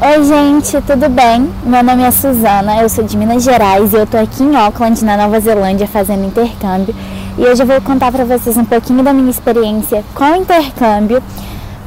Oi, 0.00 0.22
gente, 0.22 0.80
tudo 0.82 1.08
bem? 1.08 1.52
Meu 1.64 1.82
nome 1.82 2.04
é 2.04 2.10
Suzana, 2.12 2.80
eu 2.80 2.88
sou 2.88 3.02
de 3.02 3.16
Minas 3.16 3.42
Gerais 3.42 3.92
e 3.92 3.96
eu 3.96 4.06
tô 4.06 4.16
aqui 4.16 4.44
em 4.44 4.54
Auckland, 4.54 5.04
na 5.04 5.16
Nova 5.16 5.40
Zelândia, 5.40 5.88
fazendo 5.88 6.24
intercâmbio. 6.24 6.94
E 7.36 7.42
hoje 7.42 7.64
eu 7.64 7.66
vou 7.66 7.80
contar 7.80 8.12
para 8.12 8.24
vocês 8.24 8.56
um 8.56 8.64
pouquinho 8.64 9.02
da 9.02 9.12
minha 9.12 9.28
experiência 9.28 10.04
com 10.14 10.22
o 10.22 10.36
intercâmbio, 10.36 11.20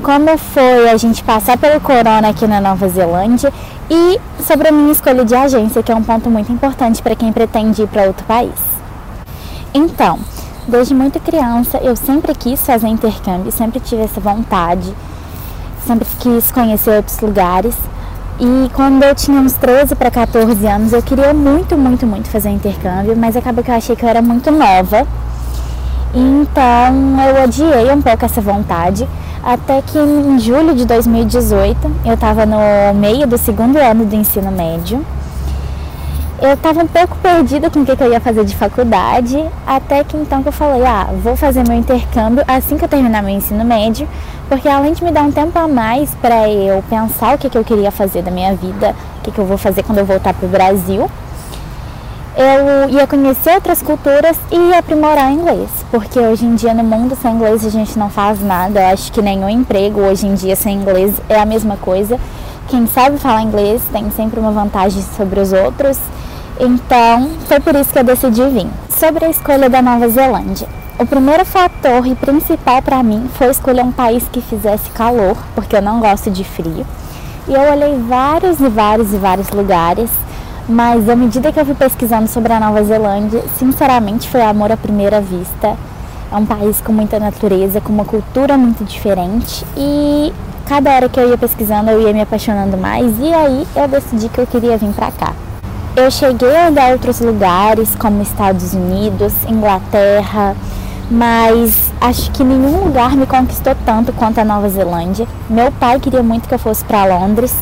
como 0.03 0.37
foi 0.37 0.89
a 0.89 0.97
gente 0.97 1.23
passar 1.23 1.57
pelo 1.57 1.79
corona 1.79 2.27
aqui 2.27 2.45
na 2.45 2.59
Nova 2.59 2.89
Zelândia 2.89 3.53
e 3.89 4.19
sobre 4.43 4.67
a 4.67 4.73
minha 4.73 4.91
escolha 4.91 5.23
de 5.23 5.33
agência, 5.33 5.81
que 5.81 5.89
é 5.89 5.95
um 5.95 6.03
ponto 6.03 6.29
muito 6.29 6.51
importante 6.51 7.01
para 7.01 7.15
quem 7.15 7.31
pretende 7.31 7.83
ir 7.83 7.87
para 7.87 8.03
outro 8.03 8.25
país. 8.25 8.59
Então, 9.73 10.19
desde 10.67 10.93
muito 10.93 11.17
criança 11.21 11.77
eu 11.77 11.95
sempre 11.95 12.35
quis 12.35 12.59
fazer 12.59 12.89
intercâmbio, 12.89 13.53
sempre 13.53 13.79
tive 13.79 14.01
essa 14.01 14.19
vontade, 14.19 14.93
sempre 15.87 16.09
quis 16.19 16.51
conhecer 16.51 16.97
outros 16.97 17.17
lugares. 17.21 17.73
E 18.39 18.69
quando 18.73 19.03
eu 19.03 19.13
tinha 19.13 19.39
uns 19.39 19.53
13 19.53 19.95
para 19.95 20.09
14 20.09 20.65
anos, 20.65 20.93
eu 20.93 21.01
queria 21.01 21.33
muito, 21.33 21.77
muito, 21.77 22.07
muito 22.07 22.27
fazer 22.29 22.49
intercâmbio, 22.49 23.15
mas 23.15 23.35
acabou 23.35 23.63
que 23.63 23.69
eu 23.69 23.75
achei 23.75 23.95
que 23.95 24.03
eu 24.03 24.09
era 24.09 24.21
muito 24.21 24.51
nova. 24.51 25.05
Então 26.13 27.21
eu 27.27 27.43
odiei 27.43 27.91
um 27.91 28.01
pouco 28.01 28.25
essa 28.25 28.41
vontade, 28.41 29.07
até 29.43 29.81
que 29.81 29.97
em 29.97 30.39
julho 30.39 30.73
de 30.73 30.85
2018, 30.85 31.91
eu 32.05 32.13
estava 32.13 32.45
no 32.45 32.93
meio 32.95 33.25
do 33.27 33.37
segundo 33.37 33.77
ano 33.77 34.05
do 34.05 34.15
ensino 34.15 34.51
médio. 34.51 35.05
Eu 36.41 36.55
estava 36.55 36.81
um 36.81 36.87
pouco 36.87 37.15
perdida 37.17 37.69
com 37.69 37.81
o 37.81 37.85
que, 37.85 37.95
que 37.95 38.03
eu 38.03 38.11
ia 38.11 38.19
fazer 38.19 38.43
de 38.43 38.55
faculdade, 38.55 39.37
até 39.65 40.03
que 40.03 40.17
então 40.17 40.41
que 40.41 40.49
eu 40.49 40.51
falei, 40.51 40.83
ah, 40.83 41.07
vou 41.21 41.35
fazer 41.35 41.63
meu 41.67 41.77
intercâmbio 41.77 42.43
assim 42.47 42.79
que 42.79 42.83
eu 42.83 42.89
terminar 42.89 43.21
meu 43.21 43.29
ensino 43.29 43.63
médio, 43.63 44.07
porque 44.49 44.67
além 44.67 44.91
de 44.93 45.03
me 45.03 45.11
dar 45.11 45.21
um 45.21 45.31
tempo 45.31 45.59
a 45.59 45.67
mais 45.67 46.09
para 46.15 46.49
eu 46.49 46.83
pensar 46.89 47.35
o 47.35 47.37
que, 47.37 47.47
que 47.47 47.55
eu 47.55 47.63
queria 47.63 47.91
fazer 47.91 48.23
da 48.23 48.31
minha 48.31 48.55
vida, 48.55 48.95
o 49.19 49.21
que, 49.21 49.31
que 49.31 49.37
eu 49.37 49.45
vou 49.45 49.55
fazer 49.55 49.83
quando 49.83 49.99
eu 49.99 50.05
voltar 50.05 50.33
para 50.33 50.47
o 50.47 50.49
Brasil, 50.49 51.07
eu 52.35 52.89
ia 52.89 53.05
conhecer 53.05 53.53
outras 53.53 53.83
culturas 53.83 54.35
e 54.51 54.55
ia 54.55 54.79
aprimorar 54.79 55.31
inglês, 55.31 55.69
porque 55.91 56.17
hoje 56.19 56.43
em 56.43 56.55
dia 56.55 56.73
no 56.73 56.83
mundo 56.83 57.15
sem 57.21 57.35
inglês 57.35 57.63
a 57.63 57.69
gente 57.69 57.99
não 57.99 58.09
faz 58.09 58.41
nada. 58.41 58.79
Eu 58.79 58.87
acho 58.87 59.11
que 59.11 59.21
nenhum 59.21 59.47
emprego 59.47 60.01
hoje 60.01 60.25
em 60.25 60.33
dia 60.33 60.55
sem 60.55 60.75
inglês 60.75 61.13
é 61.29 61.39
a 61.39 61.45
mesma 61.45 61.77
coisa. 61.77 62.19
Quem 62.67 62.87
sabe 62.87 63.19
falar 63.19 63.43
inglês 63.43 63.83
tem 63.91 64.09
sempre 64.09 64.39
uma 64.39 64.51
vantagem 64.51 65.03
sobre 65.15 65.39
os 65.39 65.53
outros. 65.53 65.99
Então, 66.59 67.31
foi 67.47 67.59
por 67.59 67.75
isso 67.75 67.91
que 67.91 67.99
eu 67.99 68.03
decidi 68.03 68.43
vir. 68.49 68.67
Sobre 68.89 69.25
a 69.25 69.29
escolha 69.29 69.69
da 69.69 69.81
Nova 69.81 70.07
Zelândia. 70.09 70.67
O 70.99 71.05
primeiro 71.05 71.43
fator 71.43 72.05
e 72.05 72.13
principal 72.13 72.81
para 72.81 73.01
mim 73.01 73.27
foi 73.33 73.47
escolher 73.47 73.83
um 73.83 73.91
país 73.91 74.23
que 74.31 74.39
fizesse 74.39 74.89
calor, 74.91 75.35
porque 75.55 75.75
eu 75.75 75.81
não 75.81 75.99
gosto 75.99 76.29
de 76.29 76.43
frio. 76.43 76.85
E 77.47 77.53
eu 77.53 77.61
olhei 77.61 77.97
vários 78.07 78.59
e 78.59 78.69
vários 78.69 79.11
e 79.11 79.17
vários 79.17 79.49
lugares, 79.49 80.11
mas 80.69 81.09
à 81.09 81.15
medida 81.15 81.51
que 81.51 81.59
eu 81.59 81.65
fui 81.65 81.73
pesquisando 81.73 82.27
sobre 82.27 82.53
a 82.53 82.59
Nova 82.59 82.83
Zelândia, 82.83 83.43
sinceramente 83.57 84.29
foi 84.29 84.41
amor 84.41 84.71
à 84.71 84.77
primeira 84.77 85.19
vista. 85.19 85.75
É 86.31 86.35
um 86.35 86.45
país 86.45 86.79
com 86.81 86.93
muita 86.93 87.19
natureza, 87.19 87.81
com 87.81 87.91
uma 87.91 88.05
cultura 88.05 88.55
muito 88.55 88.83
diferente 88.83 89.65
e 89.75 90.31
cada 90.67 90.93
hora 90.93 91.09
que 91.09 91.19
eu 91.19 91.29
ia 91.29 91.37
pesquisando 91.37 91.89
eu 91.89 92.01
ia 92.01 92.13
me 92.13 92.21
apaixonando 92.21 92.77
mais 92.77 93.19
e 93.19 93.33
aí 93.33 93.67
eu 93.75 93.87
decidi 93.87 94.29
que 94.29 94.39
eu 94.39 94.45
queria 94.45 94.77
vir 94.77 94.93
para 94.93 95.11
cá. 95.11 95.33
Eu 95.93 96.09
cheguei 96.09 96.55
a 96.55 96.67
olhar 96.69 96.93
outros 96.93 97.19
lugares 97.19 97.93
como 97.95 98.21
Estados 98.21 98.73
Unidos, 98.73 99.33
Inglaterra, 99.45 100.55
mas 101.09 101.91
acho 101.99 102.31
que 102.31 102.45
nenhum 102.45 102.85
lugar 102.85 103.13
me 103.17 103.25
conquistou 103.25 103.75
tanto 103.85 104.13
quanto 104.13 104.39
a 104.39 104.45
Nova 104.45 104.69
Zelândia. 104.69 105.27
Meu 105.49 105.69
pai 105.69 105.99
queria 105.99 106.23
muito 106.23 106.47
que 106.47 106.55
eu 106.55 106.59
fosse 106.59 106.81
para 106.85 107.03
Londres, 107.03 107.53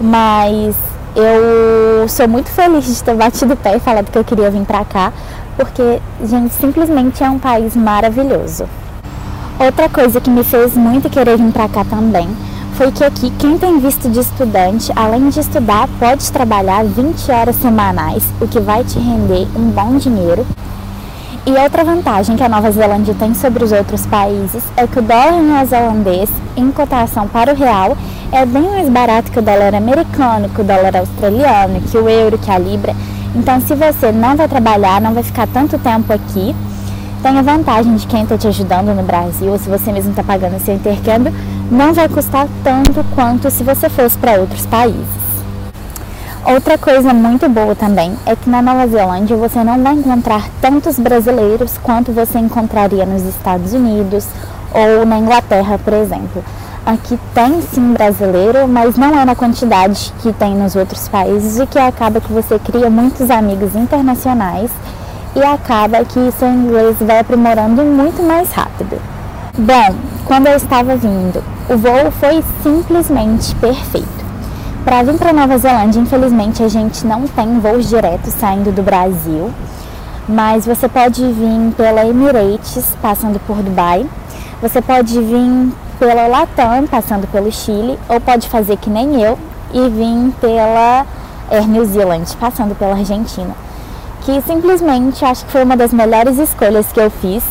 mas 0.00 0.74
eu 1.14 2.08
sou 2.08 2.26
muito 2.26 2.48
feliz 2.48 2.86
de 2.86 3.04
ter 3.04 3.14
batido 3.14 3.52
o 3.52 3.56
pé 3.56 3.76
e 3.76 3.80
falado 3.80 4.10
que 4.10 4.16
eu 4.16 4.24
queria 4.24 4.50
vir 4.50 4.64
para 4.64 4.82
cá, 4.86 5.12
porque, 5.54 6.00
gente, 6.24 6.54
simplesmente 6.54 7.22
é 7.22 7.28
um 7.28 7.38
país 7.38 7.76
maravilhoso. 7.76 8.66
Outra 9.60 9.90
coisa 9.90 10.22
que 10.22 10.30
me 10.30 10.42
fez 10.42 10.74
muito 10.74 11.10
querer 11.10 11.36
vir 11.36 11.52
para 11.52 11.68
cá 11.68 11.84
também 11.84 12.28
foi 12.78 12.92
que 12.92 13.02
aqui 13.02 13.28
quem 13.40 13.58
tem 13.58 13.80
visto 13.80 14.08
de 14.08 14.20
estudante, 14.20 14.92
além 14.94 15.30
de 15.30 15.40
estudar, 15.40 15.88
pode 15.98 16.30
trabalhar 16.30 16.84
20 16.84 17.28
horas 17.28 17.56
semanais, 17.56 18.22
o 18.40 18.46
que 18.46 18.60
vai 18.60 18.84
te 18.84 19.00
render 19.00 19.48
um 19.56 19.68
bom 19.70 19.96
dinheiro 19.96 20.46
e 21.44 21.50
outra 21.50 21.82
vantagem 21.82 22.36
que 22.36 22.42
a 22.44 22.48
Nova 22.48 22.70
Zelândia 22.70 23.16
tem 23.18 23.34
sobre 23.34 23.64
os 23.64 23.72
outros 23.72 24.06
países 24.06 24.62
é 24.76 24.86
que 24.86 24.96
o 24.96 25.02
dólar 25.02 25.42
neozelandês, 25.42 26.30
em 26.56 26.70
cotação 26.70 27.26
para 27.26 27.52
o 27.52 27.56
real, 27.56 27.96
é 28.30 28.46
bem 28.46 28.70
mais 28.70 28.88
barato 28.88 29.32
que 29.32 29.40
o 29.40 29.42
dólar 29.42 29.74
americano, 29.74 30.48
que 30.48 30.60
o 30.60 30.64
dólar 30.64 30.98
australiano, 30.98 31.80
que 31.80 31.98
o 31.98 32.08
euro, 32.08 32.38
que 32.38 32.50
a 32.50 32.60
libra. 32.60 32.94
Então, 33.34 33.60
se 33.60 33.74
você 33.74 34.12
não 34.12 34.36
vai 34.36 34.46
trabalhar, 34.46 35.00
não 35.00 35.14
vai 35.14 35.24
ficar 35.24 35.48
tanto 35.48 35.76
tempo 35.80 36.12
aqui, 36.12 36.54
tem 37.24 37.36
a 37.36 37.42
vantagem 37.42 37.96
de 37.96 38.06
quem 38.06 38.22
está 38.22 38.38
te 38.38 38.46
ajudando 38.46 38.94
no 38.94 39.02
Brasil, 39.02 39.50
ou 39.50 39.58
se 39.58 39.68
você 39.68 39.90
mesmo 39.90 40.10
está 40.10 40.22
pagando 40.22 40.60
seu 40.60 40.76
intercâmbio, 40.76 41.32
não 41.70 41.92
vai 41.92 42.08
custar 42.08 42.48
tanto 42.64 43.04
quanto 43.14 43.50
se 43.50 43.62
você 43.62 43.88
fosse 43.88 44.16
para 44.18 44.40
outros 44.40 44.64
países. 44.66 45.06
Outra 46.44 46.78
coisa 46.78 47.12
muito 47.12 47.46
boa 47.48 47.74
também 47.74 48.16
é 48.24 48.34
que 48.34 48.48
na 48.48 48.62
Nova 48.62 48.86
Zelândia 48.86 49.36
você 49.36 49.62
não 49.62 49.82
vai 49.82 49.92
encontrar 49.94 50.48
tantos 50.62 50.98
brasileiros 50.98 51.76
quanto 51.82 52.10
você 52.10 52.38
encontraria 52.38 53.04
nos 53.04 53.22
Estados 53.22 53.74
Unidos 53.74 54.26
ou 54.72 55.04
na 55.04 55.18
Inglaterra, 55.18 55.78
por 55.78 55.92
exemplo. 55.92 56.42
Aqui 56.86 57.18
tem 57.34 57.60
sim 57.60 57.92
brasileiro, 57.92 58.66
mas 58.66 58.96
não 58.96 59.18
é 59.18 59.24
na 59.26 59.34
quantidade 59.34 60.10
que 60.22 60.32
tem 60.32 60.54
nos 60.54 60.74
outros 60.74 61.06
países, 61.06 61.60
o 61.60 61.66
que 61.66 61.78
acaba 61.78 62.18
que 62.18 62.32
você 62.32 62.58
cria 62.58 62.88
muitos 62.88 63.30
amigos 63.30 63.74
internacionais 63.74 64.70
e 65.36 65.42
acaba 65.42 66.02
que 66.04 66.32
seu 66.32 66.48
inglês 66.48 66.96
vai 66.98 67.18
aprimorando 67.18 67.82
muito 67.82 68.22
mais 68.22 68.50
rápido. 68.52 68.98
Bom, 69.58 69.96
quando 70.24 70.46
eu 70.46 70.56
estava 70.56 70.96
vindo, 70.96 71.42
o 71.68 71.76
voo 71.76 72.10
foi 72.12 72.42
simplesmente 72.62 73.54
perfeito. 73.56 74.08
Para 74.84 75.02
vir 75.02 75.18
para 75.18 75.34
Nova 75.34 75.58
Zelândia, 75.58 76.00
infelizmente 76.00 76.62
a 76.62 76.68
gente 76.68 77.06
não 77.06 77.28
tem 77.28 77.60
voos 77.60 77.90
diretos 77.90 78.32
saindo 78.32 78.72
do 78.72 78.82
Brasil, 78.82 79.52
mas 80.26 80.64
você 80.64 80.88
pode 80.88 81.20
vir 81.20 81.74
pela 81.76 82.06
Emirates, 82.06 82.96
passando 83.02 83.38
por 83.46 83.56
Dubai. 83.56 84.06
Você 84.62 84.80
pode 84.80 85.20
vir 85.20 85.72
pela 85.98 86.26
Latam, 86.26 86.86
passando 86.86 87.26
pelo 87.30 87.52
Chile, 87.52 87.98
ou 88.08 88.18
pode 88.18 88.48
fazer 88.48 88.78
que 88.78 88.88
nem 88.88 89.20
eu 89.20 89.38
e 89.74 89.88
vir 89.90 90.32
pela 90.40 91.04
Air 91.50 91.68
New 91.68 91.84
Zealand, 91.84 92.34
passando 92.40 92.74
pela 92.74 92.94
Argentina. 92.94 93.54
Que 94.22 94.40
simplesmente 94.40 95.22
acho 95.22 95.44
que 95.44 95.52
foi 95.52 95.64
uma 95.64 95.76
das 95.76 95.92
melhores 95.92 96.38
escolhas 96.38 96.90
que 96.90 97.00
eu 97.00 97.10
fiz 97.10 97.42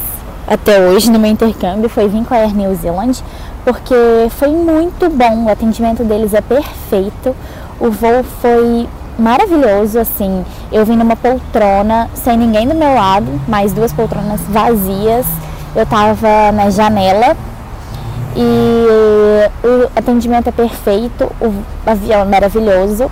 até 0.47 0.79
hoje 0.79 1.11
no 1.11 1.19
meu 1.19 1.29
intercâmbio, 1.29 1.89
foi 1.89 2.07
vir 2.07 2.23
com 2.23 2.33
a 2.33 2.37
Air 2.37 2.55
New 2.55 2.73
Zealand, 2.75 3.21
porque 3.65 3.95
foi 4.31 4.49
muito 4.49 5.09
bom, 5.09 5.45
o 5.45 5.49
atendimento 5.49 6.03
deles 6.03 6.33
é 6.33 6.41
perfeito, 6.41 7.35
o 7.79 7.91
voo 7.91 8.23
foi 8.41 8.87
maravilhoso, 9.19 9.99
assim, 9.99 10.45
eu 10.71 10.85
vim 10.85 10.95
numa 10.95 11.15
poltrona 11.15 12.09
sem 12.13 12.37
ninguém 12.37 12.67
do 12.67 12.75
meu 12.75 12.93
lado, 12.93 13.27
mais 13.47 13.73
duas 13.73 13.91
poltronas 13.91 14.39
vazias, 14.49 15.25
eu 15.75 15.85
tava 15.85 16.51
na 16.53 16.69
janela 16.69 17.35
e 18.35 18.87
o 19.63 19.89
atendimento 19.95 20.47
é 20.47 20.51
perfeito, 20.51 21.29
o 21.41 21.53
avião 21.85 22.21
é 22.21 22.25
maravilhoso. 22.25 23.11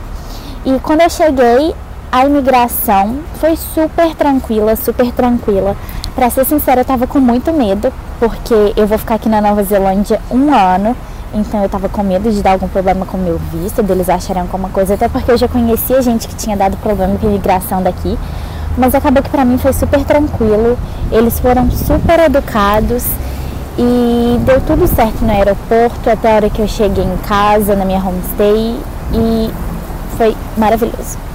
E 0.64 0.80
quando 0.80 1.02
eu 1.02 1.10
cheguei, 1.10 1.76
a 2.16 2.26
imigração 2.26 3.18
foi 3.42 3.58
super 3.58 4.16
tranquila, 4.16 4.78
super 4.78 5.12
tranquila. 5.12 5.76
Para 6.16 6.30
ser 6.30 6.46
sincera, 6.46 6.80
eu 6.80 6.86
tava 6.86 7.06
com 7.06 7.20
muito 7.20 7.52
medo, 7.52 7.92
porque 8.22 8.54
eu 8.78 8.88
vou 8.88 8.98
ficar 8.98 9.16
aqui 9.16 9.28
na 9.28 9.42
Nova 9.42 9.62
Zelândia 9.64 10.22
um 10.32 10.54
ano, 10.54 10.96
então 11.34 11.62
eu 11.62 11.68
tava 11.68 11.90
com 11.90 12.02
medo 12.04 12.32
de 12.32 12.42
dar 12.42 12.54
algum 12.54 12.70
problema 12.70 13.06
com 13.06 13.18
o 13.18 13.20
meu 13.20 13.38
visto, 13.52 13.84
deles 13.84 14.08
acharem 14.08 14.44
alguma 14.44 14.70
coisa, 14.70 14.94
até 14.94 15.10
porque 15.10 15.30
eu 15.30 15.38
já 15.38 15.50
conhecia 15.50 16.02
gente 16.02 16.26
que 16.30 16.36
tinha 16.36 16.56
dado 16.56 16.78
problema 16.78 17.18
com 17.18 17.28
imigração 17.28 17.84
daqui. 17.84 18.18
Mas 18.78 18.96
acabou 18.96 19.22
que 19.22 19.30
para 19.30 19.44
mim 19.44 19.58
foi 19.58 19.74
super 19.74 20.02
tranquilo, 20.06 20.80
eles 21.12 21.38
foram 21.42 21.70
super 21.70 22.22
educados 22.22 23.06
e 23.78 24.40
deu 24.46 24.62
tudo 24.62 24.88
certo 24.88 25.22
no 25.22 25.32
aeroporto 25.32 26.10
até 26.10 26.32
a 26.32 26.36
hora 26.36 26.50
que 26.50 26.62
eu 26.62 26.68
cheguei 26.70 27.04
em 27.04 27.18
casa, 27.28 27.76
na 27.76 27.84
minha 27.84 28.00
homestay 28.00 28.80
e 29.12 29.52
foi 30.16 30.34
maravilhoso. 30.56 31.35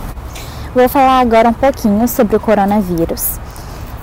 Vou 0.73 0.89
falar 0.89 1.19
agora 1.19 1.49
um 1.49 1.53
pouquinho 1.53 2.07
sobre 2.07 2.37
o 2.37 2.41
coronavírus. 2.41 3.41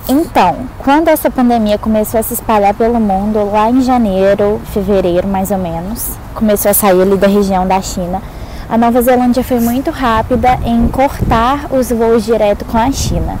Então, 0.06 0.68
quando 0.76 1.08
essa 1.08 1.30
pandemia 1.30 1.78
começou 1.78 2.20
a 2.20 2.22
se 2.22 2.34
espalhar 2.34 2.74
pelo 2.74 3.00
mundo, 3.00 3.50
lá 3.50 3.70
em 3.70 3.80
janeiro, 3.80 4.60
fevereiro 4.66 5.26
mais 5.26 5.50
ou 5.50 5.56
menos, 5.56 6.10
começou 6.34 6.70
a 6.70 6.74
sair 6.74 7.00
ali 7.00 7.16
da 7.16 7.26
região 7.26 7.66
da 7.66 7.80
China, 7.80 8.20
a 8.68 8.76
Nova 8.76 9.00
Zelândia 9.00 9.42
foi 9.42 9.60
muito 9.60 9.90
rápida 9.90 10.58
em 10.62 10.86
cortar 10.88 11.68
os 11.70 11.88
voos 11.88 12.22
direto 12.22 12.66
com 12.66 12.76
a 12.76 12.92
China, 12.92 13.38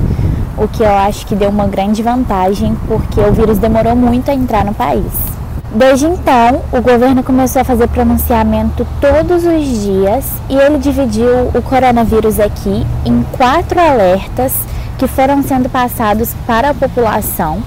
o 0.56 0.66
que 0.66 0.82
eu 0.82 0.90
acho 0.90 1.26
que 1.26 1.34
deu 1.34 1.50
uma 1.50 1.66
grande 1.66 2.02
vantagem, 2.02 2.74
porque 2.86 3.20
o 3.20 3.30
vírus 3.30 3.58
demorou 3.58 3.94
muito 3.94 4.30
a 4.30 4.34
entrar 4.34 4.64
no 4.64 4.72
país. 4.72 5.37
Desde 5.70 6.06
então, 6.06 6.62
o 6.72 6.80
governo 6.80 7.22
começou 7.22 7.60
a 7.60 7.64
fazer 7.64 7.88
pronunciamento 7.88 8.86
todos 9.02 9.44
os 9.44 9.82
dias 9.82 10.24
e 10.48 10.56
ele 10.56 10.78
dividiu 10.78 11.50
o 11.54 11.60
coronavírus 11.60 12.40
aqui 12.40 12.86
em 13.04 13.22
quatro 13.36 13.78
alertas 13.78 14.54
que 14.96 15.06
foram 15.06 15.42
sendo 15.42 15.68
passados 15.68 16.34
para 16.46 16.70
a 16.70 16.74
população. 16.74 17.62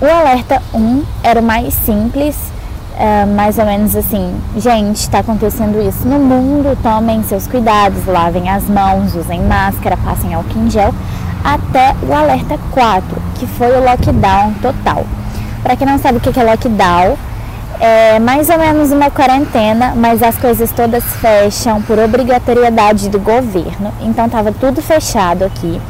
O 0.00 0.04
alerta 0.04 0.60
1 0.74 1.04
era 1.22 1.40
o 1.40 1.42
mais 1.42 1.72
simples, 1.72 2.36
é, 2.98 3.24
mais 3.24 3.58
ou 3.58 3.64
menos 3.64 3.94
assim: 3.94 4.34
gente, 4.56 4.96
está 4.96 5.20
acontecendo 5.20 5.80
isso 5.88 6.06
no 6.06 6.18
mundo, 6.18 6.76
tomem 6.82 7.22
seus 7.22 7.46
cuidados, 7.46 8.06
lavem 8.06 8.50
as 8.50 8.64
mãos, 8.64 9.14
usem 9.14 9.40
máscara, 9.42 9.96
passem 9.98 10.34
álcool 10.34 10.58
em 10.58 10.68
gel, 10.68 10.92
até 11.44 11.94
o 12.02 12.12
alerta 12.12 12.58
4, 12.72 13.06
que 13.36 13.46
foi 13.46 13.68
o 13.68 13.84
lockdown 13.84 14.52
total. 14.60 15.06
Para 15.62 15.76
quem 15.76 15.86
não 15.86 15.98
sabe 15.98 16.18
o 16.18 16.20
que 16.20 16.38
é 16.38 16.44
lockdown, 16.44 17.16
é 17.80 18.18
mais 18.18 18.48
ou 18.48 18.58
menos 18.58 18.90
uma 18.90 19.10
quarentena, 19.10 19.92
mas 19.96 20.22
as 20.22 20.36
coisas 20.36 20.70
todas 20.72 21.04
fecham 21.20 21.82
por 21.82 21.98
obrigatoriedade 21.98 23.08
do 23.08 23.18
governo. 23.18 23.92
Então 24.00 24.26
estava 24.26 24.52
tudo 24.52 24.80
fechado 24.80 25.44
aqui, 25.44 25.80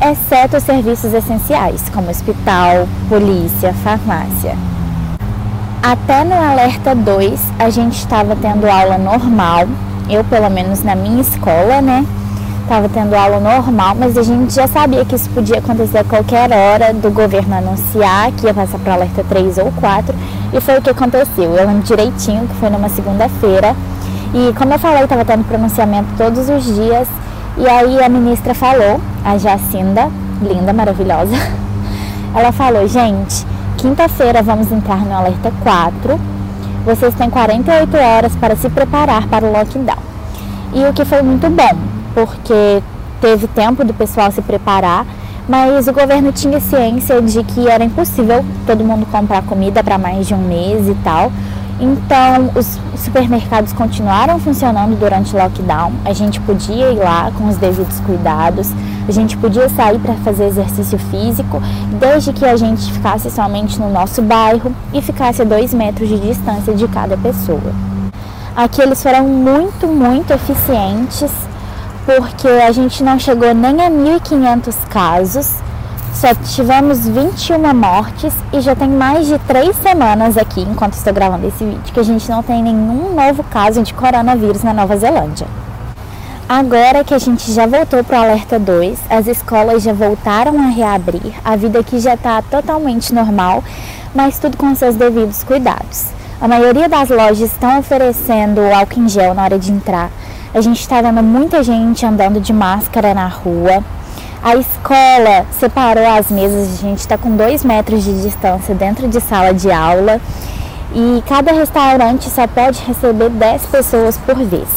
exceto 0.00 0.56
os 0.56 0.62
serviços 0.62 1.12
essenciais, 1.12 1.82
como 1.92 2.10
hospital, 2.10 2.88
polícia, 3.08 3.72
farmácia. 3.84 4.56
Até 5.82 6.24
no 6.24 6.34
alerta 6.34 6.94
2 6.94 7.40
a 7.58 7.70
gente 7.70 7.98
estava 7.98 8.34
tendo 8.36 8.66
aula 8.66 8.96
normal, 8.96 9.66
eu 10.08 10.24
pelo 10.24 10.48
menos 10.50 10.82
na 10.82 10.94
minha 10.94 11.20
escola, 11.20 11.80
né? 11.80 12.04
estava 12.64 12.88
tendo 12.88 13.14
aula 13.14 13.38
normal, 13.38 13.94
mas 13.94 14.16
a 14.16 14.22
gente 14.22 14.52
já 14.52 14.66
sabia 14.66 15.04
que 15.04 15.14
isso 15.14 15.28
podia 15.30 15.58
acontecer 15.58 15.98
a 15.98 16.04
qualquer 16.04 16.50
hora 16.50 16.92
do 16.92 17.10
governo 17.10 17.54
anunciar 17.54 18.32
que 18.32 18.46
ia 18.46 18.54
passar 18.54 18.78
para 18.78 18.94
alerta 18.94 19.24
3 19.28 19.58
ou 19.58 19.70
4, 19.72 20.14
e 20.54 20.60
foi 20.60 20.78
o 20.78 20.82
que 20.82 20.90
aconteceu. 20.90 21.52
Eu 21.56 21.66
lembro 21.66 21.82
direitinho 21.82 22.46
que 22.46 22.54
foi 22.54 22.70
numa 22.70 22.88
segunda-feira, 22.88 23.74
e 24.32 24.52
como 24.54 24.72
eu 24.72 24.78
falei, 24.78 25.02
estava 25.02 25.24
tendo 25.24 25.44
pronunciamento 25.44 26.08
todos 26.16 26.48
os 26.48 26.64
dias, 26.64 27.08
e 27.56 27.68
aí 27.68 28.02
a 28.02 28.08
ministra 28.08 28.54
falou, 28.54 29.00
a 29.24 29.36
Jacinda, 29.36 30.08
linda, 30.40 30.72
maravilhosa, 30.72 31.34
ela 32.34 32.52
falou: 32.52 32.86
gente, 32.86 33.44
quinta-feira 33.76 34.42
vamos 34.42 34.70
entrar 34.70 35.04
no 35.04 35.14
alerta 35.14 35.52
4, 35.62 36.20
vocês 36.84 37.14
têm 37.14 37.28
48 37.28 37.96
horas 37.96 38.36
para 38.36 38.54
se 38.56 38.68
preparar 38.70 39.26
para 39.26 39.44
o 39.44 39.52
lockdown. 39.52 39.98
E 40.72 40.84
o 40.84 40.92
que 40.92 41.04
foi 41.04 41.22
muito 41.22 41.48
bom, 41.50 41.76
porque 42.14 42.82
teve 43.20 43.46
tempo 43.48 43.84
do 43.84 43.94
pessoal 43.94 44.30
se 44.30 44.42
preparar, 44.42 45.06
mas 45.48 45.86
o 45.86 45.92
governo 45.92 46.32
tinha 46.32 46.60
ciência 46.60 47.20
de 47.20 47.42
que 47.44 47.68
era 47.68 47.84
impossível 47.84 48.44
todo 48.66 48.84
mundo 48.84 49.06
comprar 49.06 49.42
comida 49.42 49.82
para 49.82 49.98
mais 49.98 50.26
de 50.26 50.34
um 50.34 50.38
mês 50.38 50.88
e 50.88 50.94
tal. 51.04 51.30
Então, 51.80 52.50
os 52.54 52.78
supermercados 53.02 53.72
continuaram 53.72 54.38
funcionando 54.38 54.98
durante 54.98 55.34
o 55.34 55.38
lockdown. 55.38 55.92
A 56.04 56.12
gente 56.12 56.40
podia 56.40 56.90
ir 56.92 56.98
lá 56.98 57.32
com 57.36 57.48
os 57.48 57.56
devidos 57.56 57.98
cuidados, 58.00 58.70
a 59.08 59.12
gente 59.12 59.36
podia 59.36 59.68
sair 59.68 59.98
para 59.98 60.14
fazer 60.14 60.44
exercício 60.44 60.98
físico, 60.98 61.60
desde 61.98 62.32
que 62.32 62.44
a 62.44 62.56
gente 62.56 62.92
ficasse 62.92 63.28
somente 63.30 63.78
no 63.80 63.90
nosso 63.90 64.22
bairro 64.22 64.72
e 64.92 65.02
ficasse 65.02 65.42
a 65.42 65.44
dois 65.44 65.74
metros 65.74 66.08
de 66.08 66.18
distância 66.18 66.72
de 66.74 66.86
cada 66.86 67.16
pessoa. 67.16 67.72
Aqui 68.56 68.80
eles 68.80 69.02
foram 69.02 69.26
muito, 69.26 69.88
muito 69.88 70.32
eficientes 70.32 71.32
porque 72.04 72.48
a 72.48 72.70
gente 72.72 73.02
não 73.02 73.18
chegou 73.18 73.54
nem 73.54 73.80
a 73.80 73.90
1.500 73.90 74.74
casos, 74.88 75.50
só 76.12 76.34
tivemos 76.34 77.08
21 77.08 77.74
mortes 77.74 78.32
e 78.52 78.60
já 78.60 78.74
tem 78.74 78.88
mais 78.88 79.26
de 79.26 79.38
três 79.40 79.74
semanas 79.76 80.36
aqui, 80.36 80.60
enquanto 80.60 80.94
estou 80.94 81.12
gravando 81.12 81.46
esse 81.46 81.64
vídeo, 81.64 81.92
que 81.92 82.00
a 82.00 82.04
gente 82.04 82.30
não 82.30 82.42
tem 82.42 82.62
nenhum 82.62 83.14
novo 83.14 83.42
caso 83.44 83.82
de 83.82 83.92
coronavírus 83.92 84.62
na 84.62 84.72
Nova 84.72 84.96
Zelândia. 84.96 85.46
Agora 86.48 87.02
que 87.02 87.14
a 87.14 87.18
gente 87.18 87.50
já 87.50 87.66
voltou 87.66 88.04
para 88.04 88.20
o 88.20 88.22
alerta 88.22 88.58
2, 88.58 88.98
as 89.08 89.26
escolas 89.26 89.82
já 89.82 89.92
voltaram 89.92 90.58
a 90.58 90.68
reabrir, 90.68 91.34
a 91.44 91.56
vida 91.56 91.78
aqui 91.78 91.98
já 91.98 92.14
está 92.14 92.42
totalmente 92.42 93.14
normal, 93.14 93.64
mas 94.14 94.38
tudo 94.38 94.56
com 94.56 94.74
seus 94.74 94.94
devidos 94.94 95.42
cuidados. 95.42 96.06
A 96.40 96.46
maioria 96.46 96.88
das 96.88 97.08
lojas 97.08 97.40
estão 97.40 97.78
oferecendo 97.78 98.60
álcool 98.60 99.00
em 99.00 99.08
gel 99.08 99.32
na 99.32 99.44
hora 99.44 99.58
de 99.58 99.72
entrar. 99.72 100.10
A 100.54 100.60
gente 100.60 100.78
está 100.78 101.02
vendo 101.02 101.20
muita 101.20 101.64
gente 101.64 102.06
andando 102.06 102.40
de 102.40 102.52
máscara 102.52 103.12
na 103.12 103.26
rua. 103.26 103.82
A 104.40 104.54
escola 104.54 105.44
separou 105.58 106.06
as 106.06 106.30
mesas, 106.30 106.78
a 106.78 106.82
gente 106.82 107.00
está 107.00 107.18
com 107.18 107.36
dois 107.36 107.64
metros 107.64 108.04
de 108.04 108.22
distância 108.22 108.72
dentro 108.72 109.08
de 109.08 109.20
sala 109.20 109.52
de 109.52 109.72
aula. 109.72 110.20
E 110.94 111.24
cada 111.26 111.50
restaurante 111.50 112.30
só 112.30 112.46
pode 112.46 112.80
receber 112.86 113.30
10 113.30 113.66
pessoas 113.66 114.16
por 114.16 114.36
vez. 114.36 114.68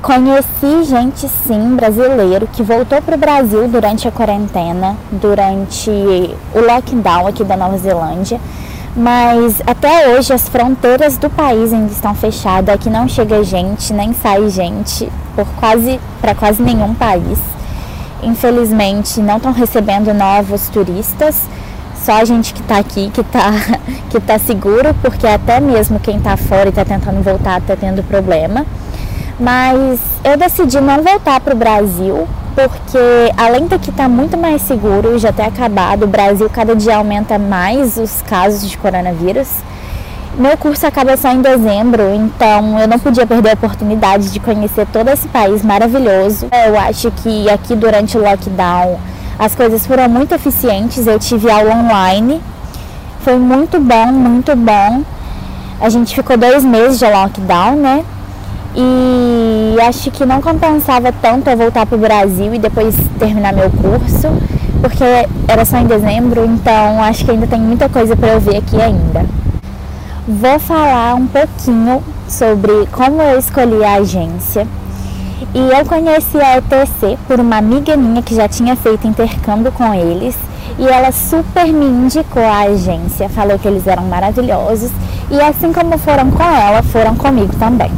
Conheci 0.00 0.84
gente, 0.84 1.28
sim, 1.44 1.74
brasileiro, 1.74 2.46
que 2.46 2.62
voltou 2.62 3.02
para 3.02 3.16
o 3.16 3.18
Brasil 3.18 3.66
durante 3.66 4.06
a 4.06 4.12
quarentena, 4.12 4.96
durante 5.10 5.90
o 5.90 6.60
lockdown 6.60 7.26
aqui 7.26 7.42
da 7.42 7.56
Nova 7.56 7.76
Zelândia 7.76 8.38
mas 8.96 9.60
até 9.66 10.14
hoje 10.14 10.32
as 10.32 10.48
fronteiras 10.48 11.18
do 11.18 11.28
país 11.28 11.72
ainda 11.72 11.90
estão 11.90 12.14
fechadas, 12.14 12.72
aqui 12.72 12.88
não 12.88 13.08
chega 13.08 13.42
gente, 13.42 13.92
nem 13.92 14.12
sai 14.12 14.48
gente 14.48 15.10
por 15.34 15.46
quase 15.56 16.00
para 16.20 16.34
quase 16.34 16.62
nenhum 16.62 16.94
país. 16.94 17.38
Infelizmente 18.22 19.20
não 19.20 19.36
estão 19.36 19.52
recebendo 19.52 20.12
novos 20.14 20.68
turistas, 20.68 21.42
só 22.04 22.20
a 22.20 22.24
gente 22.24 22.54
que 22.54 22.60
está 22.60 22.78
aqui 22.78 23.10
que 23.10 23.20
está 23.20 23.50
que 24.10 24.20
tá 24.20 24.38
seguro, 24.38 24.94
porque 25.02 25.26
até 25.26 25.60
mesmo 25.60 25.98
quem 26.00 26.18
está 26.18 26.36
fora 26.36 26.66
e 26.66 26.68
está 26.68 26.84
tentando 26.84 27.22
voltar 27.22 27.60
está 27.60 27.76
tendo 27.76 28.02
problema. 28.02 28.64
Mas 29.38 29.98
eu 30.22 30.36
decidi 30.36 30.80
não 30.80 31.02
voltar 31.02 31.40
para 31.40 31.54
o 31.54 31.56
Brasil 31.56 32.28
porque 32.54 33.32
além 33.36 33.66
daqui 33.66 33.90
estar 33.90 34.04
tá 34.04 34.08
muito 34.08 34.36
mais 34.36 34.62
seguro, 34.62 35.18
já 35.18 35.32
ter 35.32 35.42
acabado, 35.42 36.04
o 36.04 36.06
Brasil 36.06 36.48
cada 36.48 36.74
dia 36.74 36.96
aumenta 36.96 37.36
mais 37.36 37.96
os 37.96 38.22
casos 38.22 38.70
de 38.70 38.78
coronavírus. 38.78 39.48
Meu 40.36 40.56
curso 40.56 40.84
acaba 40.84 41.16
só 41.16 41.30
em 41.30 41.40
dezembro, 41.40 42.12
então 42.12 42.76
eu 42.80 42.88
não 42.88 42.98
podia 42.98 43.24
perder 43.24 43.50
a 43.50 43.52
oportunidade 43.52 44.32
de 44.32 44.40
conhecer 44.40 44.84
todo 44.92 45.08
esse 45.08 45.28
país 45.28 45.62
maravilhoso. 45.62 46.48
Eu 46.66 46.76
acho 46.76 47.08
que 47.12 47.48
aqui 47.48 47.76
durante 47.76 48.18
o 48.18 48.20
lockdown 48.20 48.98
as 49.38 49.54
coisas 49.54 49.86
foram 49.86 50.08
muito 50.08 50.34
eficientes. 50.34 51.06
Eu 51.06 51.20
tive 51.20 51.48
aula 51.48 51.76
online, 51.76 52.40
foi 53.20 53.38
muito 53.38 53.78
bom, 53.78 54.06
muito 54.06 54.56
bom. 54.56 55.04
A 55.80 55.88
gente 55.88 56.12
ficou 56.12 56.36
dois 56.36 56.64
meses 56.64 56.98
de 56.98 57.06
lockdown, 57.06 57.76
né? 57.76 58.04
E 58.74 59.76
acho 59.86 60.10
que 60.10 60.26
não 60.26 60.42
compensava 60.42 61.12
tanto 61.12 61.48
eu 61.48 61.56
voltar 61.56 61.86
para 61.86 61.94
o 61.94 62.00
Brasil 62.00 62.52
e 62.52 62.58
depois 62.58 62.96
terminar 63.20 63.52
meu 63.52 63.70
curso, 63.70 64.28
porque 64.80 65.04
era 65.46 65.64
só 65.64 65.78
em 65.78 65.86
dezembro, 65.86 66.44
então 66.44 67.00
acho 67.04 67.24
que 67.24 67.30
ainda 67.30 67.46
tem 67.46 67.60
muita 67.60 67.88
coisa 67.88 68.16
para 68.16 68.30
eu 68.30 68.40
ver 68.40 68.56
aqui 68.56 68.82
ainda. 68.82 69.43
Vou 70.26 70.58
falar 70.58 71.16
um 71.16 71.26
pouquinho 71.26 72.02
sobre 72.26 72.86
como 72.90 73.20
eu 73.20 73.38
escolhi 73.38 73.84
a 73.84 73.96
agência. 73.96 74.66
E 75.52 75.58
eu 75.58 75.84
conheci 75.84 76.38
a 76.38 76.56
ETC 76.56 77.18
por 77.28 77.38
uma 77.40 77.58
amiga 77.58 77.94
minha 77.94 78.22
que 78.22 78.34
já 78.34 78.48
tinha 78.48 78.74
feito 78.74 79.06
intercâmbio 79.06 79.70
com 79.70 79.92
eles. 79.92 80.34
E 80.78 80.88
ela 80.88 81.12
super 81.12 81.66
me 81.66 81.84
indicou 81.84 82.42
a 82.42 82.62
agência, 82.62 83.28
falou 83.28 83.58
que 83.58 83.68
eles 83.68 83.86
eram 83.86 84.04
maravilhosos. 84.04 84.90
E 85.30 85.38
assim 85.42 85.74
como 85.74 85.98
foram 85.98 86.30
com 86.30 86.42
ela, 86.42 86.82
foram 86.82 87.14
comigo 87.14 87.54
também. 87.58 87.90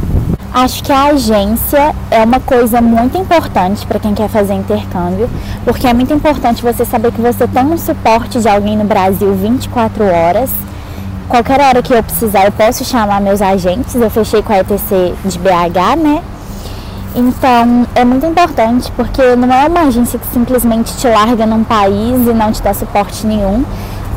Acho 0.53 0.83
que 0.83 0.91
a 0.91 1.05
agência 1.05 1.95
é 2.11 2.25
uma 2.25 2.41
coisa 2.41 2.81
muito 2.81 3.17
importante 3.17 3.87
para 3.87 3.99
quem 3.99 4.13
quer 4.13 4.27
fazer 4.27 4.53
intercâmbio, 4.53 5.29
porque 5.63 5.87
é 5.87 5.93
muito 5.93 6.13
importante 6.13 6.61
você 6.61 6.83
saber 6.83 7.13
que 7.13 7.21
você 7.21 7.47
tem 7.47 7.63
um 7.67 7.77
suporte 7.77 8.41
de 8.41 8.49
alguém 8.49 8.75
no 8.75 8.83
Brasil 8.83 9.33
24 9.33 10.03
horas. 10.03 10.49
Qualquer 11.29 11.59
hora 11.59 11.83
que 11.83 11.93
eu 11.93 12.01
precisar, 12.01 12.45
eu 12.45 12.51
posso 12.53 12.85
chamar 12.85 13.19
meus 13.19 13.41
agentes. 13.41 13.95
Eu 13.95 14.09
fechei 14.09 14.41
com 14.41 14.53
a 14.53 14.59
ETC 14.59 15.13
de 15.25 15.37
BH, 15.39 15.97
né? 15.97 16.23
Então 17.13 17.85
é 17.95 18.05
muito 18.05 18.25
importante 18.25 18.91
porque 18.95 19.35
não 19.35 19.51
é 19.51 19.67
uma 19.67 19.81
agência 19.81 20.17
que 20.17 20.27
simplesmente 20.27 20.95
te 20.95 21.07
larga 21.07 21.45
num 21.45 21.63
país 21.63 22.27
e 22.27 22.33
não 22.33 22.51
te 22.51 22.61
dá 22.61 22.73
suporte 22.73 23.25
nenhum. 23.25 23.65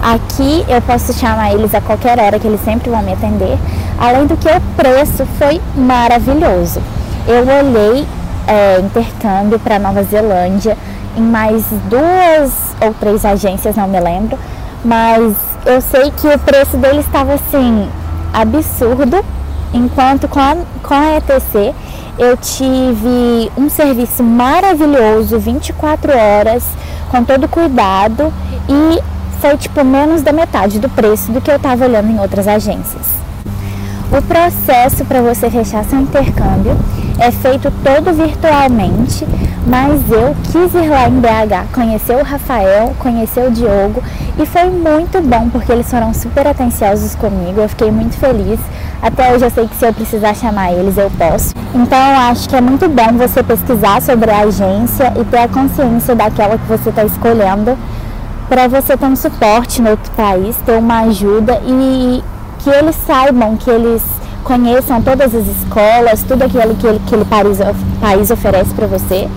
Aqui 0.00 0.64
eu 0.68 0.80
posso 0.82 1.12
chamar 1.12 1.52
eles 1.52 1.74
a 1.74 1.80
qualquer 1.80 2.18
hora 2.18 2.38
que 2.38 2.46
eles 2.46 2.60
sempre 2.64 2.90
vão 2.90 3.02
me 3.02 3.12
atender. 3.12 3.58
Além 3.98 4.26
do 4.26 4.36
que 4.36 4.48
o 4.48 4.60
preço 4.76 5.26
foi 5.38 5.60
maravilhoso. 5.74 6.80
Eu 7.26 7.42
olhei 7.42 8.06
é, 8.46 8.80
intercâmbio 8.80 9.58
para 9.58 9.78
Nova 9.78 10.02
Zelândia 10.04 10.76
em 11.16 11.22
mais 11.22 11.64
duas 11.88 12.52
ou 12.80 12.94
três 12.94 13.24
agências, 13.24 13.76
não 13.76 13.88
me 13.88 13.98
lembro, 13.98 14.38
mas 14.84 15.34
eu 15.66 15.80
sei 15.80 16.10
que 16.10 16.26
o 16.26 16.38
preço 16.38 16.76
dele 16.76 17.00
estava 17.00 17.34
assim 17.34 17.88
absurdo, 18.32 19.24
enquanto 19.72 20.28
com 20.28 20.40
a, 20.40 20.56
com 20.82 20.94
a 20.94 21.16
ETC 21.16 21.74
eu 22.18 22.36
tive 22.36 23.50
um 23.56 23.70
serviço 23.70 24.22
maravilhoso, 24.22 25.38
24 25.38 26.12
horas, 26.12 26.64
com 27.10 27.24
todo 27.24 27.48
cuidado 27.48 28.32
e 28.68 29.00
foi 29.40 29.56
tipo 29.56 29.82
menos 29.84 30.22
da 30.22 30.32
metade 30.32 30.78
do 30.78 30.88
preço 30.88 31.32
do 31.32 31.40
que 31.40 31.50
eu 31.50 31.56
estava 31.56 31.84
olhando 31.84 32.10
em 32.10 32.20
outras 32.20 32.46
agências. 32.46 33.06
O 34.12 34.20
processo 34.22 35.04
para 35.04 35.22
você 35.22 35.48
fechar 35.48 35.84
seu 35.84 35.98
intercâmbio 35.98 36.76
é 37.18 37.30
feito 37.30 37.72
todo 37.82 38.12
virtualmente, 38.12 39.24
mas 39.66 40.00
eu 40.10 40.34
quis 40.44 40.74
ir 40.74 40.88
lá 40.88 41.08
em 41.08 41.20
BH, 41.20 41.72
conhecer 41.72 42.16
o 42.16 42.24
Rafael, 42.24 42.94
conhecer 42.98 43.46
o 43.46 43.50
Diogo 43.50 44.02
e 44.38 44.46
foi 44.46 44.70
muito 44.70 45.20
bom 45.20 45.48
porque 45.50 45.70
eles 45.70 45.90
foram 45.90 46.14
super 46.14 46.46
atenciosos 46.46 47.14
comigo, 47.14 47.60
eu 47.60 47.68
fiquei 47.68 47.90
muito 47.90 48.16
feliz. 48.16 48.58
Até 49.02 49.32
hoje 49.32 49.44
eu 49.46 49.50
sei 49.50 49.66
que 49.66 49.76
se 49.76 49.86
eu 49.86 49.92
precisar 49.94 50.34
chamar 50.34 50.72
eles 50.72 50.96
eu 50.96 51.10
posso. 51.10 51.54
Então 51.74 51.98
eu 51.98 52.16
acho 52.30 52.48
que 52.48 52.56
é 52.56 52.60
muito 52.60 52.88
bom 52.88 53.16
você 53.16 53.42
pesquisar 53.42 54.02
sobre 54.02 54.30
a 54.30 54.40
agência 54.40 55.12
e 55.18 55.24
ter 55.24 55.38
a 55.38 55.48
consciência 55.48 56.14
daquela 56.14 56.58
que 56.58 56.66
você 56.66 56.90
está 56.90 57.04
escolhendo 57.04 57.76
para 58.48 58.66
você 58.66 58.96
ter 58.96 59.06
um 59.06 59.16
suporte 59.16 59.80
no 59.80 59.90
outro 59.90 60.10
país, 60.12 60.56
ter 60.66 60.76
uma 60.76 61.02
ajuda 61.02 61.60
e 61.64 62.22
que 62.58 62.68
eles 62.68 62.96
saibam, 63.06 63.56
que 63.56 63.70
eles 63.70 64.02
conheçam 64.42 65.00
todas 65.00 65.34
as 65.34 65.46
escolas, 65.46 66.22
tudo 66.24 66.42
aquilo 66.42 66.74
que 66.74 66.86
ele, 66.86 67.00
aquele 67.06 67.24
país, 67.24 67.58
país 68.00 68.30
oferece 68.30 68.74
para 68.74 68.86
você. 68.86 69.28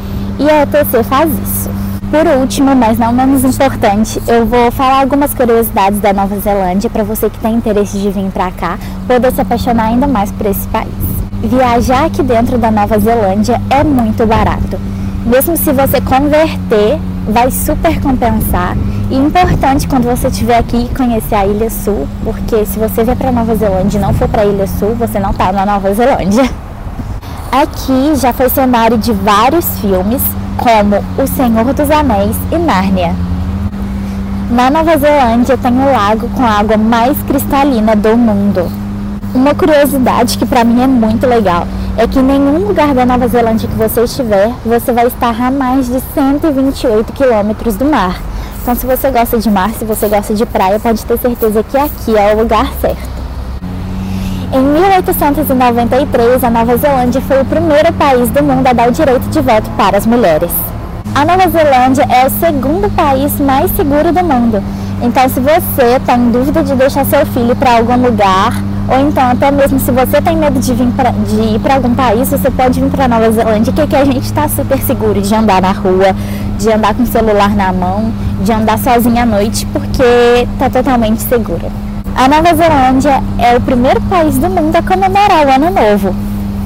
E 0.43 0.49
a 0.49 0.63
ETC 0.63 1.03
faz 1.03 1.31
isso. 1.31 1.69
Por 2.11 2.27
último, 2.37 2.75
mas 2.75 2.99
não 2.99 3.13
menos 3.13 3.45
importante, 3.45 4.21
eu 4.27 4.45
vou 4.45 4.69
falar 4.71 4.99
algumas 4.99 5.33
curiosidades 5.33 6.01
da 6.01 6.11
Nova 6.11 6.37
Zelândia 6.37 6.89
para 6.89 7.01
você 7.01 7.29
que 7.29 7.39
tem 7.39 7.55
interesse 7.55 7.97
de 7.97 8.09
vir 8.09 8.29
para 8.29 8.51
cá 8.51 8.77
poder 9.07 9.31
se 9.31 9.39
apaixonar 9.39 9.85
ainda 9.85 10.05
mais 10.05 10.33
por 10.33 10.45
esse 10.45 10.67
país. 10.67 10.91
Viajar 11.41 12.07
aqui 12.07 12.21
dentro 12.21 12.57
da 12.57 12.69
Nova 12.69 12.99
Zelândia 12.99 13.61
é 13.69 13.85
muito 13.85 14.27
barato. 14.27 14.77
Mesmo 15.25 15.55
se 15.55 15.71
você 15.71 16.01
converter, 16.01 16.99
vai 17.25 17.49
super 17.49 18.01
compensar 18.01 18.75
e 19.09 19.15
importante 19.15 19.87
quando 19.87 20.03
você 20.03 20.27
estiver 20.27 20.57
aqui 20.57 20.89
conhecer 20.93 21.35
a 21.35 21.45
Ilha 21.47 21.69
Sul, 21.69 22.05
porque 22.21 22.65
se 22.65 22.77
você 22.77 23.05
vier 23.05 23.15
para 23.15 23.31
Nova 23.31 23.55
Zelândia 23.55 23.97
e 23.97 24.01
não 24.01 24.13
for 24.13 24.27
para 24.27 24.41
a 24.41 24.45
Ilha 24.45 24.67
Sul, 24.67 24.93
você 24.95 25.21
não 25.21 25.31
está 25.31 25.53
na 25.53 25.65
Nova 25.65 25.93
Zelândia. 25.93 26.43
Aqui 27.55 28.15
já 28.15 28.33
foi 28.33 28.49
cenário 28.49 28.97
de 28.97 29.13
vários 29.13 29.77
filmes, 29.79 30.23
como 30.57 30.95
O 31.21 31.27
Senhor 31.27 31.71
dos 31.71 31.91
Anéis 31.91 32.35
e 32.51 32.57
Nárnia. 32.57 33.15
Na 34.49 34.71
Nova 34.71 34.97
Zelândia 34.97 35.55
tem 35.55 35.71
o 35.71 35.85
lago 35.85 36.27
com 36.29 36.43
a 36.43 36.49
água 36.49 36.77
mais 36.77 37.15
cristalina 37.27 37.95
do 37.95 38.17
mundo. 38.17 38.71
Uma 39.35 39.53
curiosidade 39.53 40.35
que 40.35 40.47
para 40.47 40.63
mim 40.63 40.81
é 40.81 40.87
muito 40.87 41.27
legal 41.27 41.67
é 41.95 42.07
que 42.07 42.17
em 42.17 42.23
nenhum 42.23 42.69
lugar 42.69 42.91
da 42.95 43.05
Nova 43.05 43.27
Zelândia 43.27 43.69
que 43.69 43.75
você 43.75 44.01
estiver, 44.01 44.51
você 44.65 44.91
vai 44.91 45.05
estar 45.05 45.39
a 45.39 45.51
mais 45.51 45.85
de 45.85 46.01
128 46.15 47.13
quilômetros 47.13 47.75
do 47.75 47.85
mar. 47.85 48.19
Então, 48.63 48.73
se 48.73 48.87
você 48.87 49.11
gosta 49.11 49.37
de 49.37 49.51
mar, 49.51 49.69
se 49.77 49.85
você 49.85 50.07
gosta 50.07 50.33
de 50.33 50.43
praia, 50.47 50.79
pode 50.79 51.05
ter 51.05 51.19
certeza 51.19 51.61
que 51.61 51.77
aqui 51.77 52.17
é 52.17 52.33
o 52.33 52.39
lugar 52.39 52.67
certo. 52.81 53.12
Em 54.55 54.61
1893, 54.61 56.43
a 56.43 56.49
Nova 56.51 56.77
Zelândia 56.77 57.19
foi 57.21 57.41
o 57.41 57.45
primeiro 57.45 57.91
país 57.93 58.29
do 58.29 58.43
mundo 58.43 58.67
a 58.67 58.71
dar 58.71 58.87
o 58.87 58.91
direito 58.91 59.27
de 59.27 59.41
voto 59.41 59.67
para 59.71 59.97
as 59.97 60.05
mulheres. 60.05 60.51
A 61.15 61.25
Nova 61.25 61.49
Zelândia 61.49 62.05
é 62.07 62.27
o 62.27 62.29
segundo 62.29 62.87
país 62.95 63.39
mais 63.39 63.75
seguro 63.75 64.13
do 64.13 64.23
mundo. 64.23 64.63
Então, 65.01 65.27
se 65.27 65.39
você 65.39 65.95
está 65.97 66.15
em 66.15 66.29
dúvida 66.29 66.63
de 66.63 66.75
deixar 66.75 67.03
seu 67.03 67.25
filho 67.25 67.55
para 67.55 67.77
algum 67.77 67.95
lugar, 67.95 68.53
ou 68.89 68.99
então 68.99 69.23
até 69.23 69.49
mesmo 69.49 69.79
se 69.79 69.89
você 69.89 70.21
tem 70.21 70.37
medo 70.37 70.59
de, 70.59 70.71
vir 70.71 70.91
pra, 70.91 71.09
de 71.09 71.55
ir 71.55 71.59
para 71.59 71.73
algum 71.73 71.95
país, 71.95 72.29
você 72.29 72.51
pode 72.51 72.79
vir 72.79 72.91
para 72.91 73.07
Nova 73.07 73.31
Zelândia, 73.31 73.73
que 73.73 73.81
aqui 73.81 73.95
a 73.95 74.05
gente 74.05 74.21
está 74.21 74.47
super 74.47 74.77
seguro 74.83 75.19
de 75.19 75.33
andar 75.33 75.63
na 75.63 75.71
rua, 75.71 76.15
de 76.59 76.71
andar 76.71 76.93
com 76.93 77.01
o 77.01 77.07
celular 77.07 77.55
na 77.55 77.73
mão, 77.73 78.13
de 78.43 78.51
andar 78.51 78.77
sozinha 78.77 79.23
à 79.23 79.25
noite, 79.25 79.65
porque 79.73 80.03
está 80.53 80.69
totalmente 80.69 81.23
segura. 81.23 81.71
A 82.15 82.27
Nova 82.27 82.53
Zelândia 82.55 83.23
é 83.39 83.57
o 83.57 83.61
primeiro 83.61 83.99
país 84.01 84.37
do 84.37 84.47
mundo 84.47 84.75
a 84.75 84.83
comemorar 84.83 85.47
o 85.47 85.51
Ano 85.51 85.71
Novo. 85.71 86.15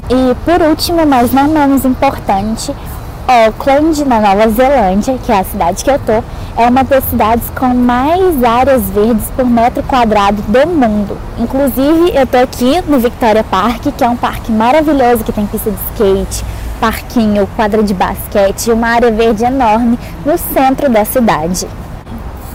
E 0.09 0.35
por 0.43 0.61
último, 0.61 1.05
mas 1.05 1.31
não 1.31 1.47
menos 1.47 1.85
importante, 1.85 2.75
Auckland, 3.25 4.03
na 4.03 4.19
Nova 4.19 4.49
Zelândia, 4.49 5.17
que 5.25 5.31
é 5.31 5.39
a 5.39 5.43
cidade 5.45 5.85
que 5.85 5.89
eu 5.89 5.97
tô, 5.99 6.21
é 6.61 6.67
uma 6.67 6.83
das 6.83 7.03
cidades 7.05 7.49
com 7.57 7.67
mais 7.67 8.43
áreas 8.43 8.83
verdes 8.89 9.29
por 9.37 9.45
metro 9.45 9.81
quadrado 9.83 10.41
do 10.41 10.67
mundo. 10.67 11.17
Inclusive, 11.37 12.11
eu 12.13 12.27
tô 12.27 12.37
aqui 12.37 12.81
no 12.85 12.99
Victoria 12.99 13.43
Park, 13.43 13.83
que 13.97 14.03
é 14.03 14.09
um 14.09 14.17
parque 14.17 14.51
maravilhoso 14.51 15.23
que 15.23 15.31
tem 15.31 15.45
pista 15.45 15.71
de 15.71 15.77
skate, 15.93 16.43
parquinho, 16.81 17.47
quadra 17.55 17.81
de 17.81 17.93
basquete 17.93 18.67
e 18.67 18.73
uma 18.73 18.89
área 18.89 19.11
verde 19.11 19.45
enorme 19.45 19.97
no 20.25 20.37
centro 20.37 20.89
da 20.89 21.05
cidade. 21.05 21.65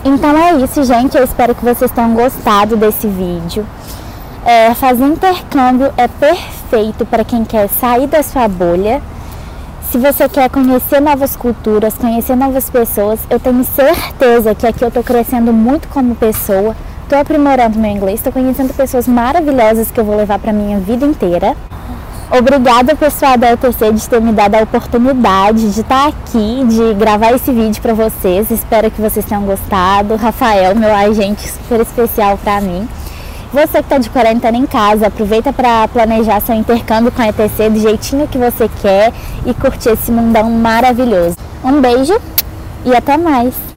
Então 0.04 0.36
é 0.36 0.54
isso, 0.56 0.82
gente. 0.82 1.16
Eu 1.16 1.24
espero 1.24 1.54
que 1.54 1.64
vocês 1.64 1.90
tenham 1.90 2.14
gostado 2.14 2.76
desse 2.76 3.06
vídeo. 3.06 3.64
É, 4.44 4.74
fazer 4.74 5.04
intercâmbio 5.04 5.92
é 5.96 6.08
perfeito 6.08 7.06
para 7.06 7.24
quem 7.24 7.44
quer 7.44 7.68
sair 7.68 8.08
da 8.08 8.22
sua 8.22 8.48
bolha. 8.48 9.00
Se 9.90 9.98
você 9.98 10.28
quer 10.28 10.50
conhecer 10.50 11.00
novas 11.00 11.36
culturas, 11.36 11.94
conhecer 11.94 12.34
novas 12.34 12.68
pessoas, 12.68 13.20
eu 13.30 13.38
tenho 13.38 13.62
certeza 13.62 14.54
que 14.54 14.66
aqui 14.66 14.82
eu 14.82 14.88
estou 14.88 15.04
crescendo 15.04 15.52
muito 15.52 15.86
como 15.88 16.14
pessoa. 16.14 16.74
Estou 17.04 17.18
aprimorando 17.18 17.78
meu 17.78 17.90
inglês, 17.90 18.18
estou 18.18 18.32
conhecendo 18.32 18.74
pessoas 18.74 19.06
maravilhosas 19.06 19.90
que 19.90 20.00
eu 20.00 20.04
vou 20.04 20.16
levar 20.16 20.38
para 20.38 20.52
minha 20.52 20.78
vida 20.80 21.04
inteira. 21.04 21.54
Obrigada, 22.34 22.96
pessoal 22.96 23.36
da 23.36 23.52
ETC, 23.52 23.92
de 23.92 24.08
ter 24.08 24.18
me 24.18 24.32
dado 24.32 24.54
a 24.54 24.62
oportunidade 24.62 25.70
de 25.70 25.82
estar 25.82 26.08
aqui, 26.08 26.64
de 26.66 26.94
gravar 26.94 27.32
esse 27.32 27.52
vídeo 27.52 27.82
para 27.82 27.92
vocês. 27.92 28.50
Espero 28.50 28.90
que 28.90 29.02
vocês 29.02 29.26
tenham 29.26 29.42
gostado. 29.42 30.16
Rafael, 30.16 30.74
meu 30.74 30.94
agente 30.94 31.46
super 31.46 31.80
especial 31.80 32.38
para 32.38 32.58
mim. 32.62 32.88
Você 33.52 33.72
que 33.72 33.78
está 33.80 33.98
de 33.98 34.08
quarentena 34.08 34.56
em 34.56 34.64
casa, 34.64 35.08
aproveita 35.08 35.52
para 35.52 35.86
planejar 35.88 36.40
seu 36.40 36.54
intercâmbio 36.54 37.12
com 37.12 37.20
a 37.20 37.28
ETC 37.28 37.68
do 37.68 37.78
jeitinho 37.78 38.26
que 38.26 38.38
você 38.38 38.66
quer 38.80 39.12
e 39.44 39.52
curtir 39.52 39.90
esse 39.90 40.10
mundão 40.10 40.50
maravilhoso. 40.50 41.36
Um 41.62 41.82
beijo 41.82 42.18
e 42.86 42.96
até 42.96 43.18
mais! 43.18 43.71